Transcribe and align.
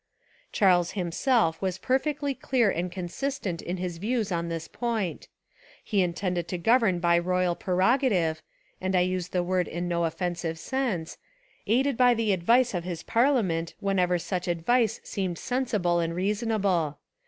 Charles 0.51 0.93
himself 0.93 1.61
was 1.61 1.77
perfectly 1.77 2.33
clear 2.33 2.71
and 2.71 2.91
con 2.91 3.05
sistent 3.07 3.61
in 3.61 3.77
his 3.77 3.99
views 3.99 4.31
on 4.31 4.49
this 4.49 4.67
point. 4.67 5.27
He 5.83 6.01
intended 6.01 6.47
to 6.47 6.57
govern 6.57 6.97
by 6.97 7.19
royal 7.19 7.53
prerogative 7.53 8.41
(and 8.81 8.95
I 8.95 9.01
use 9.01 9.27
the 9.27 9.43
word 9.43 9.67
In 9.67 9.87
no 9.87 10.05
offensive 10.05 10.57
sense), 10.57 11.19
aided 11.67 11.97
by 11.97 12.15
the 12.15 12.33
ad 12.33 12.41
vice 12.41 12.73
of 12.73 12.83
his 12.83 13.03
parliament 13.03 13.75
whenever 13.79 14.17
such 14.17 14.47
advice 14.47 14.99
seemed 15.03 15.37
sensible 15.37 15.99
and 15.99 16.15
reasonable. 16.15 16.97